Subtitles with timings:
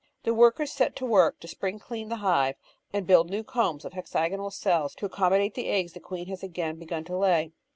[0.23, 2.55] The workers set to work to "spring clean" the hive
[2.91, 6.77] and build new combs of hexagonal cells to accommodate the eggs the queen has again
[6.77, 7.51] begun to lay.